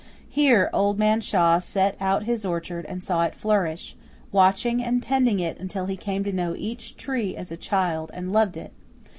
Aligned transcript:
Here 0.31 0.71
Old 0.73 0.97
Man 0.97 1.21
Shaw 1.21 1.59
set 1.59 1.95
out 2.01 2.23
his 2.23 2.43
orchard 2.43 2.85
and 2.85 3.03
saw 3.03 3.21
it 3.21 3.35
flourish, 3.35 3.95
watching 4.31 4.83
and 4.83 4.97
tending 5.03 5.39
it 5.39 5.59
until 5.59 5.85
he 5.85 5.95
came 5.95 6.23
to 6.23 6.33
know 6.33 6.55
each 6.57 6.97
tree 6.97 7.35
as 7.35 7.51
a 7.51 7.55
child 7.57 8.09
and 8.11 8.33
loved 8.33 8.57
it. 8.57 8.73